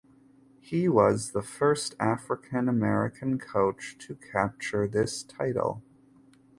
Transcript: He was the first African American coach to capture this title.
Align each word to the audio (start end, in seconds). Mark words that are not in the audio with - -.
He 0.61 0.89
was 0.89 1.29
the 1.33 1.43
first 1.43 1.93
African 1.99 2.67
American 2.67 3.37
coach 3.37 3.95
to 3.99 4.15
capture 4.15 4.87
this 4.87 5.21
title. 5.21 5.83